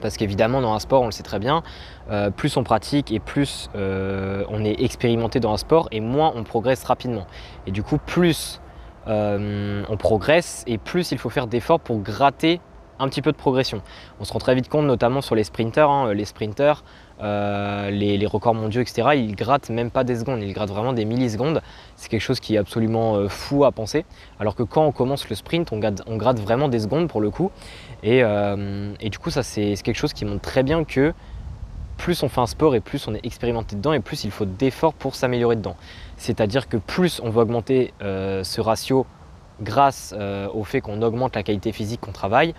Parce 0.00 0.16
qu'évidemment, 0.16 0.60
dans 0.60 0.72
un 0.72 0.78
sport, 0.78 1.02
on 1.02 1.06
le 1.06 1.12
sait 1.12 1.22
très 1.22 1.38
bien, 1.38 1.62
euh, 2.10 2.30
plus 2.30 2.56
on 2.56 2.64
pratique 2.64 3.12
et 3.12 3.20
plus 3.20 3.68
on 3.74 4.64
est 4.64 4.82
expérimenté 4.82 5.38
dans 5.38 5.52
un 5.52 5.56
sport 5.56 5.88
et 5.92 6.00
moins 6.00 6.32
on 6.34 6.42
progresse 6.42 6.82
rapidement. 6.82 7.26
Et 7.66 7.70
du 7.70 7.84
coup, 7.84 7.98
plus 7.98 8.60
on 9.06 9.96
progresse 9.98 10.64
et 10.66 10.78
plus 10.78 11.12
il 11.12 11.18
faut 11.18 11.30
faire 11.30 11.46
d'efforts 11.46 11.78
pour 11.78 12.00
gratter 12.00 12.60
un 12.98 13.08
petit 13.08 13.22
peu 13.22 13.30
de 13.30 13.36
progression. 13.36 13.80
On 14.18 14.24
se 14.24 14.32
rend 14.32 14.40
très 14.40 14.56
vite 14.56 14.68
compte, 14.68 14.86
notamment 14.86 15.20
sur 15.20 15.36
les 15.36 15.44
sprinters. 15.44 15.88
Hein, 15.88 16.12
les 16.14 16.24
sprinters, 16.24 16.82
euh, 17.22 17.90
les, 17.90 18.26
records 18.26 18.54
mondiaux, 18.54 18.80
etc., 18.80 19.10
ils 19.14 19.36
grattent 19.36 19.70
même 19.70 19.90
pas 19.90 20.02
des 20.02 20.16
secondes, 20.16 20.42
ils 20.42 20.52
grattent 20.52 20.70
vraiment 20.70 20.92
des 20.92 21.04
millisecondes. 21.04 21.62
C'est 21.94 22.08
quelque 22.08 22.20
chose 22.20 22.40
qui 22.40 22.56
est 22.56 22.58
absolument 22.58 23.16
euh, 23.16 23.28
fou 23.28 23.64
à 23.64 23.70
penser. 23.70 24.04
Alors 24.40 24.56
que 24.56 24.64
quand 24.64 24.84
on 24.84 24.92
commence 24.92 25.28
le 25.28 25.36
sprint, 25.36 25.70
on 25.72 25.78
gratte, 25.78 26.40
vraiment 26.40 26.68
des 26.68 26.80
secondes 26.80 27.08
pour 27.08 27.20
le 27.20 27.30
coup. 27.30 27.52
Et, 28.02 28.24
euh, 28.24 28.92
du 29.00 29.18
coup, 29.18 29.30
ça, 29.30 29.44
c'est 29.44 29.74
quelque 29.84 29.96
chose 29.96 30.12
qui 30.12 30.24
montre 30.24 30.40
très 30.40 30.64
bien 30.64 30.82
que 30.84 31.14
plus 31.96 32.22
on 32.24 32.28
fait 32.28 32.40
un 32.40 32.46
sport 32.46 32.74
et 32.74 32.80
plus 32.80 33.06
on 33.06 33.14
est 33.14 33.24
expérimenté 33.24 33.76
dedans 33.76 33.92
et 33.92 34.00
plus 34.00 34.24
il 34.24 34.32
faut 34.32 34.46
d'efforts 34.46 34.94
pour 34.94 35.14
s'améliorer 35.14 35.54
dedans. 35.54 35.76
C'est-à-dire 36.16 36.68
que 36.68 36.76
plus 36.76 37.20
on 37.22 37.30
va 37.30 37.42
augmenter 37.42 37.94
ce 38.00 38.60
ratio 38.60 39.06
grâce 39.60 40.12
au 40.52 40.64
fait 40.64 40.80
qu'on 40.80 41.00
augmente 41.02 41.36
la 41.36 41.44
qualité 41.44 41.70
physique 41.70 42.00
qu'on 42.00 42.10
travaille, 42.10 42.54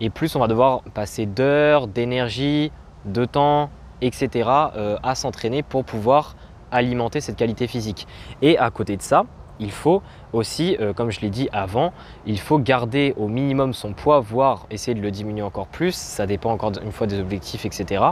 et 0.00 0.10
plus 0.10 0.36
on 0.36 0.40
va 0.40 0.46
devoir 0.46 0.82
passer 0.94 1.26
d'heures, 1.26 1.88
d'énergie, 1.88 2.70
de 3.04 3.24
temps, 3.24 3.70
etc. 4.00 4.48
Euh, 4.76 4.96
à 5.02 5.14
s'entraîner 5.14 5.62
pour 5.62 5.84
pouvoir 5.84 6.36
alimenter 6.70 7.20
cette 7.20 7.36
qualité 7.36 7.66
physique. 7.66 8.06
Et 8.42 8.58
à 8.58 8.70
côté 8.70 8.96
de 8.96 9.02
ça, 9.02 9.24
il 9.60 9.70
faut 9.70 10.02
aussi, 10.32 10.76
euh, 10.80 10.92
comme 10.92 11.10
je 11.10 11.20
l'ai 11.20 11.30
dit 11.30 11.48
avant, 11.52 11.92
il 12.26 12.40
faut 12.40 12.58
garder 12.58 13.14
au 13.16 13.28
minimum 13.28 13.72
son 13.72 13.92
poids, 13.92 14.20
voire 14.20 14.66
essayer 14.70 14.94
de 14.94 15.00
le 15.00 15.10
diminuer 15.10 15.42
encore 15.42 15.68
plus. 15.68 15.94
Ça 15.94 16.26
dépend 16.26 16.50
encore 16.50 16.72
une 16.82 16.92
fois 16.92 17.06
des 17.06 17.20
objectifs, 17.20 17.64
etc., 17.64 18.04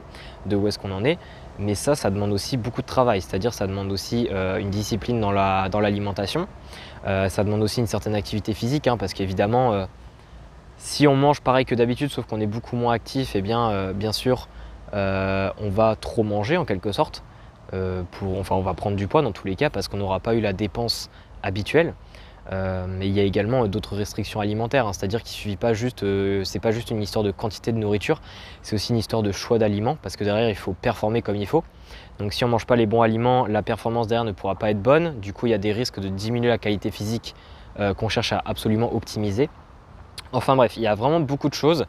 de 0.46 0.56
où 0.56 0.68
est-ce 0.68 0.78
qu'on 0.78 0.92
en 0.92 1.04
est. 1.04 1.18
Mais 1.58 1.74
ça, 1.74 1.94
ça 1.94 2.10
demande 2.10 2.32
aussi 2.32 2.56
beaucoup 2.56 2.80
de 2.80 2.86
travail, 2.86 3.20
c'est-à-dire 3.20 3.52
ça 3.52 3.66
demande 3.66 3.90
aussi 3.92 4.28
euh, 4.30 4.58
une 4.58 4.70
discipline 4.70 5.20
dans 5.20 5.32
l'alimentation. 5.32 6.46
Dans 7.04 7.28
ça 7.28 7.42
demande 7.42 7.62
aussi 7.62 7.80
une 7.80 7.88
certaine 7.88 8.14
activité 8.14 8.54
physique, 8.54 8.86
hein, 8.86 8.96
parce 8.96 9.12
qu'évidemment, 9.12 9.88
si 10.76 11.08
on 11.08 11.16
mange 11.16 11.40
pareil 11.40 11.64
que 11.64 11.74
d'habitude, 11.74 12.10
sauf 12.12 12.26
qu'on 12.26 12.40
est 12.40 12.46
beaucoup 12.46 12.76
moins 12.76 12.94
actif, 12.94 13.34
et 13.34 13.40
eh 13.40 13.42
bien, 13.42 13.92
bien 13.92 14.12
sûr, 14.12 14.46
on 14.92 15.70
va 15.70 15.96
trop 15.96 16.22
manger 16.22 16.56
en 16.56 16.64
quelque 16.64 16.92
sorte. 16.92 17.22
Euh, 17.74 18.02
enfin, 18.38 18.54
on 18.54 18.62
va 18.62 18.74
prendre 18.74 18.96
du 18.96 19.06
poids 19.08 19.22
dans 19.22 19.32
tous 19.32 19.46
les 19.46 19.56
cas 19.56 19.70
parce 19.70 19.88
qu'on 19.88 19.96
n'aura 19.96 20.20
pas 20.20 20.34
eu 20.34 20.40
la 20.40 20.52
dépense 20.52 21.10
habituelle. 21.42 21.94
Euh, 22.50 22.86
mais 22.88 23.06
il 23.06 23.12
y 23.12 23.20
a 23.20 23.22
également 23.22 23.68
d'autres 23.68 23.94
restrictions 23.94 24.40
alimentaires, 24.40 24.88
hein. 24.88 24.92
c'est-à-dire 24.92 25.22
qu'il 25.22 25.30
suffit 25.30 25.56
pas 25.56 25.74
juste, 25.74 26.04
c'est 26.42 26.58
pas 26.58 26.72
juste 26.72 26.90
une 26.90 27.00
histoire 27.00 27.24
de 27.24 27.30
quantité 27.30 27.70
de 27.70 27.78
nourriture, 27.78 28.20
c'est 28.62 28.74
aussi 28.74 28.90
une 28.90 28.98
histoire 28.98 29.22
de 29.22 29.30
choix 29.30 29.58
d'aliments, 29.58 29.96
parce 30.02 30.16
que 30.16 30.24
derrière 30.24 30.48
il 30.48 30.56
faut 30.56 30.72
performer 30.72 31.22
comme 31.22 31.36
il 31.36 31.46
faut. 31.46 31.62
Donc 32.18 32.32
si 32.32 32.44
on 32.44 32.48
mange 32.48 32.66
pas 32.66 32.74
les 32.74 32.86
bons 32.86 33.02
aliments, 33.02 33.46
la 33.46 33.62
performance 33.62 34.08
derrière 34.08 34.24
ne 34.24 34.32
pourra 34.32 34.56
pas 34.56 34.72
être 34.72 34.82
bonne. 34.82 35.20
Du 35.20 35.32
coup, 35.32 35.46
il 35.46 35.50
y 35.50 35.54
a 35.54 35.58
des 35.58 35.72
risques 35.72 36.00
de 36.00 36.08
diminuer 36.08 36.48
la 36.48 36.58
qualité 36.58 36.90
physique 36.90 37.36
qu'on 37.96 38.08
cherche 38.08 38.32
à 38.32 38.42
absolument 38.44 38.92
optimiser. 38.92 39.48
Enfin 40.32 40.56
bref, 40.56 40.76
il 40.76 40.82
y 40.82 40.86
a 40.88 40.94
vraiment 40.94 41.20
beaucoup 41.20 41.48
de 41.48 41.54
choses. 41.54 41.86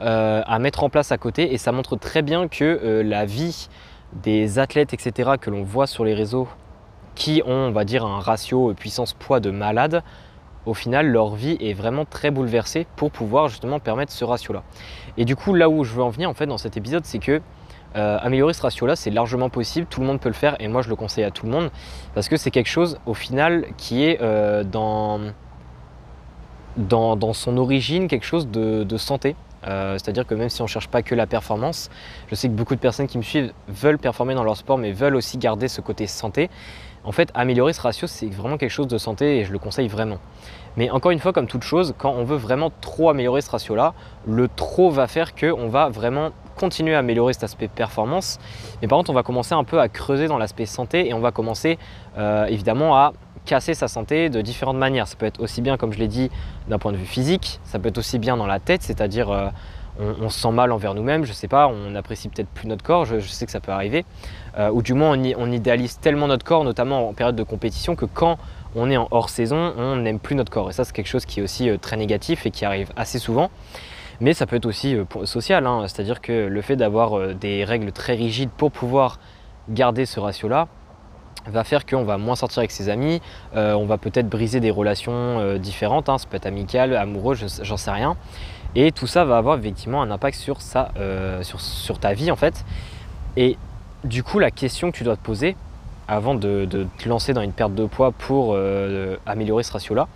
Euh, 0.00 0.42
à 0.44 0.58
mettre 0.58 0.82
en 0.82 0.88
place 0.88 1.12
à 1.12 1.18
côté 1.18 1.54
et 1.54 1.58
ça 1.58 1.70
montre 1.70 1.94
très 1.94 2.22
bien 2.22 2.48
que 2.48 2.64
euh, 2.64 3.04
la 3.04 3.24
vie 3.26 3.68
des 4.12 4.58
athlètes, 4.58 4.92
etc., 4.92 5.32
que 5.40 5.50
l'on 5.50 5.62
voit 5.62 5.86
sur 5.86 6.04
les 6.04 6.14
réseaux 6.14 6.48
qui 7.14 7.42
ont, 7.46 7.52
on 7.52 7.70
va 7.70 7.84
dire, 7.84 8.04
un 8.04 8.18
ratio 8.18 8.74
puissance-poids 8.74 9.38
de 9.38 9.52
malade, 9.52 10.02
au 10.66 10.74
final, 10.74 11.06
leur 11.06 11.36
vie 11.36 11.56
est 11.60 11.74
vraiment 11.74 12.04
très 12.04 12.32
bouleversée 12.32 12.88
pour 12.96 13.12
pouvoir 13.12 13.46
justement 13.46 13.78
permettre 13.78 14.10
ce 14.10 14.24
ratio-là. 14.24 14.64
Et 15.16 15.24
du 15.24 15.36
coup, 15.36 15.54
là 15.54 15.68
où 15.68 15.84
je 15.84 15.92
veux 15.94 16.02
en 16.02 16.10
venir 16.10 16.28
en 16.28 16.34
fait 16.34 16.46
dans 16.46 16.58
cet 16.58 16.76
épisode, 16.76 17.04
c'est 17.04 17.20
que 17.20 17.40
euh, 17.94 18.18
améliorer 18.20 18.52
ce 18.52 18.62
ratio-là, 18.62 18.96
c'est 18.96 19.10
largement 19.10 19.48
possible, 19.48 19.86
tout 19.88 20.00
le 20.00 20.08
monde 20.08 20.18
peut 20.18 20.28
le 20.28 20.34
faire 20.34 20.56
et 20.58 20.66
moi 20.66 20.82
je 20.82 20.88
le 20.88 20.96
conseille 20.96 21.22
à 21.22 21.30
tout 21.30 21.46
le 21.46 21.52
monde 21.52 21.70
parce 22.14 22.28
que 22.28 22.36
c'est 22.36 22.50
quelque 22.50 22.68
chose 22.68 22.98
au 23.06 23.14
final 23.14 23.66
qui 23.76 24.02
est 24.02 24.18
dans, 24.64 25.20
dans, 26.76 27.32
son 27.32 27.56
origine 27.58 28.08
quelque 28.08 28.26
chose 28.26 28.48
de 28.48 28.96
santé. 28.96 29.36
Euh, 29.66 29.94
c'est-à-dire 29.94 30.26
que 30.26 30.34
même 30.34 30.48
si 30.48 30.60
on 30.62 30.64
ne 30.64 30.68
cherche 30.68 30.88
pas 30.88 31.02
que 31.02 31.14
la 31.14 31.26
performance, 31.26 31.90
je 32.28 32.34
sais 32.34 32.48
que 32.48 32.52
beaucoup 32.54 32.74
de 32.74 32.80
personnes 32.80 33.06
qui 33.06 33.18
me 33.18 33.22
suivent 33.22 33.52
veulent 33.68 33.98
performer 33.98 34.34
dans 34.34 34.44
leur 34.44 34.56
sport, 34.56 34.78
mais 34.78 34.92
veulent 34.92 35.16
aussi 35.16 35.38
garder 35.38 35.68
ce 35.68 35.80
côté 35.80 36.06
santé. 36.06 36.50
En 37.04 37.12
fait, 37.12 37.30
améliorer 37.34 37.72
ce 37.72 37.82
ratio, 37.82 38.06
c'est 38.06 38.26
vraiment 38.26 38.56
quelque 38.56 38.70
chose 38.70 38.88
de 38.88 38.96
santé 38.96 39.38
et 39.38 39.44
je 39.44 39.52
le 39.52 39.58
conseille 39.58 39.88
vraiment. 39.88 40.18
Mais 40.76 40.90
encore 40.90 41.10
une 41.10 41.18
fois, 41.18 41.32
comme 41.32 41.46
toute 41.46 41.62
chose, 41.62 41.94
quand 41.98 42.10
on 42.10 42.24
veut 42.24 42.36
vraiment 42.36 42.72
trop 42.80 43.10
améliorer 43.10 43.42
ce 43.42 43.50
ratio-là, 43.50 43.94
le 44.26 44.48
trop 44.48 44.90
va 44.90 45.06
faire 45.06 45.34
qu'on 45.34 45.68
va 45.68 45.88
vraiment 45.88 46.30
continuer 46.56 46.94
à 46.94 46.98
améliorer 46.98 47.32
cet 47.32 47.44
aspect 47.44 47.68
performance. 47.68 48.38
Mais 48.80 48.88
par 48.88 48.98
contre, 48.98 49.10
on 49.10 49.14
va 49.14 49.22
commencer 49.22 49.54
un 49.54 49.64
peu 49.64 49.80
à 49.80 49.88
creuser 49.88 50.26
dans 50.28 50.38
l'aspect 50.38 50.66
santé 50.66 51.08
et 51.08 51.14
on 51.14 51.20
va 51.20 51.30
commencer 51.30 51.78
euh, 52.16 52.46
évidemment 52.46 52.96
à 52.96 53.12
casser 53.44 53.74
sa 53.74 53.88
santé 53.88 54.28
de 54.30 54.40
différentes 54.40 54.76
manières. 54.76 55.06
Ça 55.06 55.16
peut 55.16 55.26
être 55.26 55.40
aussi 55.40 55.60
bien, 55.60 55.76
comme 55.76 55.92
je 55.92 55.98
l'ai 55.98 56.08
dit, 56.08 56.30
d'un 56.68 56.78
point 56.78 56.92
de 56.92 56.96
vue 56.96 57.06
physique, 57.06 57.60
ça 57.64 57.78
peut 57.78 57.88
être 57.88 57.98
aussi 57.98 58.18
bien 58.18 58.36
dans 58.36 58.46
la 58.46 58.60
tête, 58.60 58.82
c'est-à-dire 58.82 59.30
euh, 59.30 59.48
on, 59.98 60.30
se 60.30 60.40
sent 60.40 60.50
mal 60.50 60.72
envers 60.72 60.94
nous-mêmes, 60.94 61.24
je 61.24 61.32
sais 61.32 61.48
pas, 61.48 61.68
on 61.68 61.94
apprécie 61.94 62.28
peut-être 62.28 62.48
plus 62.48 62.66
notre 62.66 62.82
corps, 62.82 63.04
je, 63.04 63.18
sais 63.20 63.46
que 63.46 63.52
ça 63.52 63.60
peut 63.60 63.72
arriver, 63.72 64.04
euh, 64.58 64.70
ou 64.70 64.82
du 64.82 64.94
moins 64.94 65.16
on, 65.36 65.52
idéalise 65.52 65.98
tellement 65.98 66.26
notre 66.26 66.44
corps, 66.44 66.64
notamment 66.64 67.08
en 67.08 67.12
période 67.12 67.36
de 67.36 67.42
compétition, 67.42 67.96
que 67.96 68.06
quand 68.06 68.38
on 68.74 68.90
est 68.90 68.96
en 68.96 69.08
hors 69.10 69.28
saison, 69.28 69.72
on 69.76 69.96
n'aime 69.96 70.18
plus 70.18 70.34
notre 70.34 70.50
corps. 70.50 70.70
Et 70.70 70.72
ça, 70.72 70.84
c'est 70.84 70.92
quelque 70.92 71.08
chose 71.08 71.26
qui 71.26 71.40
est 71.40 71.42
aussi 71.42 71.68
euh, 71.68 71.76
très 71.78 71.96
négatif 71.96 72.46
et 72.46 72.50
qui 72.50 72.64
arrive 72.64 72.90
assez 72.96 73.18
souvent. 73.18 73.50
Mais 74.20 74.32
ça 74.32 74.46
peut 74.46 74.56
être 74.56 74.66
aussi 74.66 74.96
social, 75.24 75.66
hein. 75.66 75.86
c'est-à-dire 75.88 76.20
que 76.20 76.46
le 76.46 76.62
fait 76.62 76.76
d'avoir 76.76 77.34
des 77.34 77.64
règles 77.64 77.90
très 77.90 78.14
rigides 78.14 78.50
pour 78.50 78.70
pouvoir 78.70 79.18
garder 79.68 80.06
ce 80.06 80.20
ratio-là, 80.20 80.68
va 81.46 81.64
faire 81.64 81.84
qu'on 81.86 82.04
va 82.04 82.18
moins 82.18 82.36
sortir 82.36 82.58
avec 82.58 82.70
ses 82.70 82.88
amis, 82.88 83.20
on 83.54 83.84
va 83.86 83.98
peut-être 83.98 84.28
briser 84.28 84.60
des 84.60 84.70
relations 84.70 85.56
différentes, 85.58 86.08
hein. 86.08 86.18
ça 86.18 86.26
peut 86.26 86.36
être 86.36 86.46
amical, 86.46 86.96
amoureux, 86.96 87.34
j'en 87.34 87.76
sais 87.76 87.90
rien. 87.90 88.16
Et 88.76 88.90
tout 88.90 89.06
ça 89.06 89.24
va 89.24 89.38
avoir 89.38 89.58
effectivement 89.58 90.02
un 90.02 90.10
impact 90.10 90.36
sur, 90.36 90.58
euh, 90.96 91.42
sur, 91.42 91.98
ta 91.98 92.12
vie 92.12 92.30
en 92.30 92.36
fait. 92.36 92.64
Et 93.36 93.56
du 94.02 94.22
coup, 94.22 94.38
la 94.38 94.50
question 94.50 94.90
que 94.90 94.96
tu 94.96 95.04
dois 95.04 95.16
te 95.16 95.22
poser 95.22 95.56
avant 96.08 96.34
de, 96.34 96.66
te 96.98 97.08
lancer 97.08 97.32
dans 97.32 97.40
une 97.40 97.52
perte 97.52 97.74
de 97.74 97.86
poids 97.86 98.12
pour 98.12 98.52
euh, 98.52 99.16
améliorer 99.26 99.62
ce 99.62 99.72
ratio-là, 99.72 100.08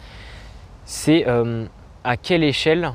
c'est 0.84 1.26
euh, 1.28 1.66
à 2.04 2.16
quelle 2.16 2.42
échelle 2.42 2.92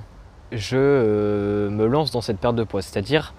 je 0.52 1.70
me 1.70 1.88
lance 1.88 2.12
dans 2.12 2.22
cette 2.22 2.40
perte 2.40 2.56
de 2.56 2.64
poids? 2.64 2.82
C'est-à-dire 2.82 3.34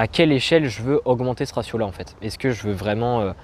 à 0.00 0.06
quelle 0.06 0.32
échelle 0.32 0.68
je 0.68 0.82
veux 0.82 1.00
augmenter 1.04 1.44
ce 1.44 1.52
ratio-là 1.52 1.84
en 1.84 1.92
fait. 1.92 2.16
Est-ce 2.22 2.38
que 2.38 2.50
je 2.50 2.62
veux 2.62 2.72
vraiment 2.72 3.34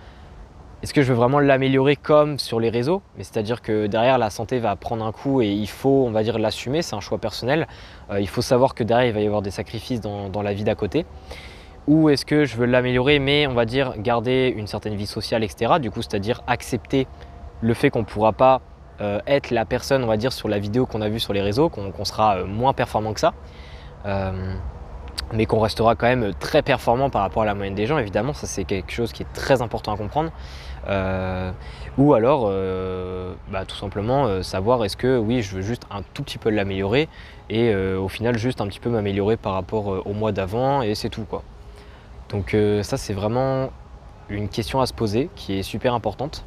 est-ce 0.82 0.92
que 0.92 1.00
je 1.00 1.08
veux 1.08 1.14
vraiment 1.14 1.40
l'améliorer 1.40 1.96
comme 1.96 2.38
sur 2.38 2.60
les 2.60 2.68
réseaux? 2.68 3.00
C'est-à-dire 3.16 3.62
que 3.62 3.86
derrière, 3.86 4.18
la 4.18 4.28
santé 4.28 4.58
va 4.58 4.76
prendre 4.76 5.04
un 5.06 5.10
coup 5.10 5.40
et 5.40 5.48
il 5.48 5.68
faut, 5.68 6.04
on 6.06 6.10
va 6.10 6.22
dire, 6.22 6.38
l'assumer, 6.38 6.82
c'est 6.82 6.94
un 6.94 7.00
choix 7.00 7.16
personnel. 7.16 7.66
Euh, 8.10 8.20
il 8.20 8.28
faut 8.28 8.42
savoir 8.42 8.74
que 8.74 8.84
derrière, 8.84 9.08
il 9.08 9.14
va 9.14 9.20
y 9.20 9.26
avoir 9.26 9.40
des 9.40 9.50
sacrifices 9.50 10.00
dans, 10.02 10.42
la 10.42 10.52
vie 10.52 10.64
d'à 10.64 10.74
côté. 10.74 11.06
Ou 11.86 12.10
est-ce 12.10 12.26
que 12.26 12.44
je 12.44 12.56
veux 12.56 12.66
l'améliorer, 12.66 13.18
mais 13.18 13.46
on 13.46 13.54
va 13.54 13.64
dire 13.64 13.94
garder 13.98 14.52
une 14.54 14.66
certaine 14.66 14.96
vie 14.96 15.06
sociale, 15.06 15.42
etc. 15.42 15.74
Du 15.80 15.90
coup, 15.90 16.02
c'est-à-dire 16.02 16.42
accepter 16.46 17.06
le 17.62 17.72
fait 17.72 17.88
qu'on 17.88 18.00
ne 18.00 18.04
pourra 18.04 18.32
pas 18.32 18.60
euh, 19.00 19.20
être 19.26 19.50
la 19.50 19.64
personne, 19.64 20.04
on 20.04 20.08
va 20.08 20.18
dire, 20.18 20.32
sur 20.32 20.48
la 20.48 20.58
vidéo 20.58 20.84
qu'on 20.84 21.00
a 21.00 21.08
vue 21.08 21.20
sur 21.20 21.32
les 21.32 21.42
réseaux, 21.42 21.70
qu'on 21.70 22.04
sera 22.04 22.36
euh, 22.36 22.44
moins 22.44 22.74
performant 22.74 23.14
que 23.14 23.20
ça 23.20 23.32
mais 25.32 25.46
qu'on 25.46 25.60
restera 25.60 25.94
quand 25.96 26.06
même 26.06 26.32
très 26.34 26.62
performant 26.62 27.10
par 27.10 27.22
rapport 27.22 27.42
à 27.42 27.46
la 27.46 27.54
moyenne 27.54 27.74
des 27.74 27.86
gens, 27.86 27.98
évidemment, 27.98 28.32
ça 28.32 28.46
c'est 28.46 28.64
quelque 28.64 28.92
chose 28.92 29.12
qui 29.12 29.22
est 29.22 29.32
très 29.32 29.62
important 29.62 29.92
à 29.92 29.96
comprendre. 29.96 30.30
Euh, 30.88 31.50
ou 31.98 32.14
alors, 32.14 32.46
euh, 32.48 33.34
bah, 33.50 33.64
tout 33.64 33.76
simplement 33.76 34.26
euh, 34.26 34.42
savoir 34.42 34.84
est-ce 34.84 34.96
que 34.96 35.18
oui, 35.18 35.42
je 35.42 35.56
veux 35.56 35.62
juste 35.62 35.84
un 35.90 36.02
tout 36.14 36.22
petit 36.22 36.38
peu 36.38 36.50
l'améliorer 36.50 37.08
et 37.48 37.72
au 37.74 38.08
final 38.08 38.36
juste 38.36 38.60
un 38.60 38.66
petit 38.66 38.80
peu 38.80 38.90
m'améliorer 38.90 39.36
par 39.36 39.52
rapport 39.52 40.04
au 40.04 40.12
mois 40.12 40.32
d'avant 40.32 40.82
et 40.82 40.96
c'est 40.96 41.10
tout 41.10 41.22
quoi. 41.22 41.44
Donc 42.28 42.56
ça 42.82 42.96
c'est 42.96 43.12
vraiment 43.12 43.70
une 44.28 44.48
question 44.48 44.80
à 44.80 44.86
se 44.86 44.92
poser 44.92 45.30
qui 45.36 45.56
est 45.56 45.62
super 45.62 45.94
importante. 45.94 46.44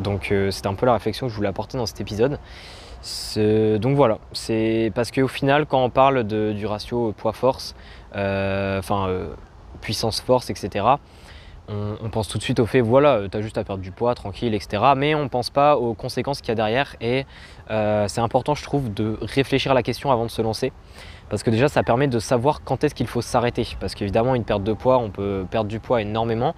donc 0.00 0.32
c'est 0.50 0.66
un 0.66 0.72
peu 0.72 0.86
la 0.86 0.94
réflexion 0.94 1.26
que 1.26 1.32
je 1.32 1.36
voulais 1.36 1.50
apporter 1.50 1.76
dans 1.76 1.84
cet 1.84 2.00
épisode. 2.00 2.38
Donc 3.80 3.96
voilà, 3.96 4.18
c'est 4.32 4.90
parce 4.94 5.10
qu'au 5.10 5.28
final, 5.28 5.66
quand 5.66 5.82
on 5.82 5.90
parle 5.90 6.24
du 6.24 6.66
ratio 6.66 7.12
poids-force, 7.12 7.74
euh, 8.14 8.78
enfin 8.78 9.08
euh, 9.08 9.28
puissance-force, 9.80 10.50
etc., 10.50 10.86
on, 11.68 12.10
pense 12.10 12.28
tout 12.28 12.38
de 12.38 12.42
suite 12.42 12.60
au 12.60 12.66
fait, 12.66 12.80
voilà, 12.80 13.28
tu 13.28 13.36
as 13.36 13.42
juste 13.42 13.58
à 13.58 13.64
perdre 13.64 13.82
du 13.82 13.90
poids, 13.90 14.14
tranquille, 14.14 14.54
etc. 14.54 14.82
Mais 14.96 15.14
on 15.14 15.24
ne 15.24 15.28
pense 15.28 15.50
pas 15.50 15.76
aux 15.76 15.94
conséquences 15.94 16.40
qu'il 16.40 16.50
y 16.50 16.52
a 16.52 16.54
derrière. 16.54 16.94
Et 17.00 17.26
euh, 17.70 18.06
c'est 18.08 18.20
important, 18.20 18.54
je 18.54 18.62
trouve, 18.62 18.92
de 18.94 19.18
réfléchir 19.20 19.72
à 19.72 19.74
la 19.74 19.82
question 19.82 20.12
avant 20.12 20.24
de 20.24 20.30
se 20.30 20.42
lancer. 20.42 20.72
Parce 21.28 21.42
que 21.42 21.50
déjà, 21.50 21.68
ça 21.68 21.82
permet 21.82 22.06
de 22.06 22.20
savoir 22.20 22.62
quand 22.62 22.84
est-ce 22.84 22.94
qu'il 22.94 23.08
faut 23.08 23.20
s'arrêter. 23.20 23.66
Parce 23.80 23.96
qu'évidemment, 23.96 24.36
une 24.36 24.44
perte 24.44 24.62
de 24.62 24.72
poids, 24.72 24.98
on 24.98 25.10
peut 25.10 25.44
perdre 25.50 25.68
du 25.68 25.80
poids 25.80 26.00
énormément. 26.00 26.54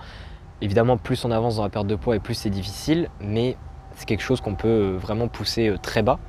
Évidemment, 0.61 0.99
plus 0.99 1.25
on 1.25 1.30
avance 1.30 1.57
dans 1.57 1.62
la 1.62 1.71
perte 1.71 1.87
de 1.87 1.95
poids 1.95 2.16
et 2.16 2.21
plus 2.21 2.35
c'est 2.35 2.50
difficile. 2.50 3.09
Mais 3.21 3.57
c'est 3.99 4.07
quelque 4.07 4.23
chose 4.23 4.40
qu'on 4.40 4.55
peut 4.55 4.97
vraiment 4.97 5.26
pousser 5.26 5.75
très 5.83 6.02
bas. 6.02 6.21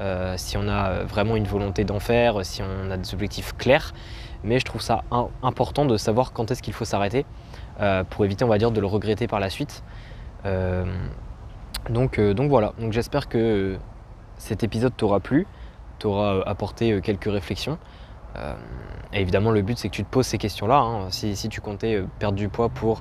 Euh, 0.00 0.34
si 0.36 0.58
on 0.58 0.68
a 0.68 1.04
vraiment 1.04 1.36
une 1.36 1.46
volonté 1.46 1.84
d'en 1.84 2.00
faire, 2.00 2.44
si 2.44 2.62
on 2.62 2.90
a 2.90 2.98
des 2.98 3.14
objectifs 3.14 3.56
clairs. 3.56 3.94
Mais 4.42 4.58
je 4.58 4.64
trouve 4.66 4.82
ça 4.82 5.04
important 5.42 5.86
de 5.86 5.96
savoir 5.96 6.34
quand 6.34 6.50
est-ce 6.50 6.62
qu'il 6.62 6.74
faut 6.74 6.84
s'arrêter 6.84 7.24
euh, 7.80 8.04
pour 8.04 8.26
éviter, 8.26 8.44
on 8.44 8.48
va 8.48 8.58
dire, 8.58 8.70
de 8.70 8.80
le 8.80 8.86
regretter 8.86 9.26
par 9.26 9.40
la 9.40 9.48
suite. 9.48 9.82
Euh, 10.44 10.84
donc, 11.88 12.20
donc 12.20 12.50
voilà, 12.50 12.74
donc 12.78 12.92
j'espère 12.92 13.28
que 13.28 13.78
cet 14.36 14.62
épisode 14.62 14.94
t'aura 14.94 15.20
plu, 15.20 15.46
t'aura 15.98 16.46
apporté 16.46 17.00
quelques 17.00 17.30
réflexions. 17.30 17.78
et 19.14 19.20
évidemment, 19.20 19.50
le 19.50 19.62
but 19.62 19.78
c'est 19.78 19.88
que 19.88 19.94
tu 19.94 20.04
te 20.04 20.10
poses 20.10 20.26
ces 20.26 20.38
questions-là. 20.38 20.78
Hein. 20.78 21.10
Si, 21.10 21.48
tu 21.48 21.62
comptais 21.62 22.02
perdre 22.18 22.36
du 22.36 22.50
poids 22.50 22.68
pour 22.68 23.00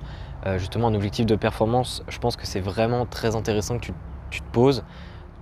justement 0.58 0.88
un 0.88 0.96
objectif 0.96 1.26
de 1.26 1.36
performance, 1.36 2.04
je 2.08 2.20
pense 2.20 2.38
que 2.38 2.46
c'est 2.46 2.62
vraiment 2.62 3.06
très 3.06 3.36
intéressant 3.36 3.76
que 3.76 3.86
tu 3.86 3.94
te 4.42 4.52
poses 4.52 4.84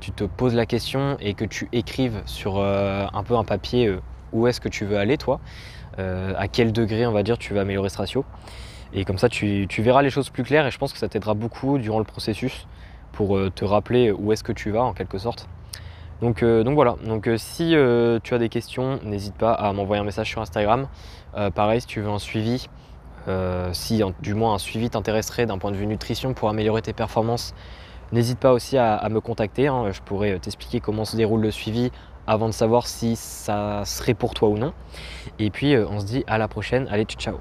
tu 0.02 0.12
te 0.12 0.26
poses 0.26 0.56
la 0.56 0.66
question 0.66 1.16
et 1.22 1.34
que 1.36 1.46
tu 1.46 1.70
écrives 1.72 2.22
sur 2.26 2.58
euh, 2.58 3.06
un 3.14 3.24
peu 3.24 3.36
un 3.38 3.46
papier 3.46 3.86
euh, 3.86 4.02
où 4.34 4.48
est-ce 4.48 4.60
que 4.60 4.68
tu 4.68 4.84
veux 4.84 4.98
aller 4.98 5.18
toi, 5.18 5.40
euh, 6.00 6.34
à 6.38 6.48
quel 6.48 6.74
degré 6.74 7.06
on 7.06 7.12
va 7.12 7.24
dire 7.24 7.38
tu 7.38 7.54
veux 7.54 7.60
améliorer 7.60 7.90
ce 7.90 7.98
ratio. 7.98 8.26
Et 8.94 9.06
comme 9.06 9.20
ça 9.20 9.30
tu, 9.30 9.68
verras 9.78 10.02
les 10.02 10.10
choses 10.10 10.30
plus 10.30 10.44
claires 10.44 10.66
et 10.68 10.72
je 10.72 10.78
pense 10.78 10.92
que 10.92 11.00
ça 11.00 11.08
t'aidera 11.08 11.34
beaucoup 11.34 11.78
durant 11.78 12.00
le 12.00 12.04
processus 12.04 12.68
pour 13.14 13.40
te 13.54 13.64
rappeler 13.64 14.12
où 14.12 14.34
est-ce 14.34 14.44
que 14.44 14.52
tu 14.52 14.72
vas 14.72 14.84
en 14.84 14.94
quelque 14.94 15.18
sorte. 15.18 15.48
Donc, 16.22 16.44
donc 16.44 16.76
voilà, 16.76 16.96
donc 17.06 17.30
si 17.38 17.74
tu 18.24 18.34
as 18.34 18.38
des 18.38 18.50
questions, 18.50 19.00
n'hésite 19.04 19.36
pas 19.36 19.54
à 19.54 19.72
m'envoyer 19.74 20.02
un 20.02 20.06
message 20.06 20.30
sur 20.30 20.42
Instagram. 20.42 20.88
pareil, 21.56 21.82
si 21.82 21.88
tu 21.88 22.02
veux 22.02 22.10
un 22.10 22.20
suivi, 22.20 22.68
si 23.72 24.02
du 24.22 24.34
moins 24.34 24.56
un 24.56 24.58
suivi 24.58 24.90
t'intéresserait 24.90 25.46
d'un 25.46 25.58
point 25.58 25.72
de 25.72 25.78
vue 25.78 25.88
nutrition 25.88 26.34
pour 26.34 26.50
améliorer 26.50 26.82
tes 26.82 26.94
performances, 26.94 27.54
N'hésite 28.12 28.40
pas 28.40 28.52
aussi 28.52 28.78
à, 28.78 29.08
me 29.10 29.22
contacter, 29.22 29.68
hein. 29.68 29.92
je 29.92 30.02
pourrais 30.02 30.38
t'expliquer 30.40 30.80
comment 30.82 31.06
se 31.06 31.16
déroule 31.16 31.42
le 31.42 31.52
suivi 31.52 31.92
avant 32.28 32.48
de 32.48 32.54
savoir 32.54 32.88
si 32.88 33.16
ça 33.16 33.84
serait 33.86 34.14
pour 34.14 34.34
toi 34.34 34.50
ou 34.50 34.58
non. 34.58 34.74
Et 35.40 35.50
puis 35.50 35.76
euh, 35.76 35.88
on 35.90 36.00
se 36.00 36.06
dit 36.06 36.24
à 36.28 36.38
la 36.38 36.48
prochaine, 36.48 36.88
allez 36.90 37.06
ciao 37.06 37.40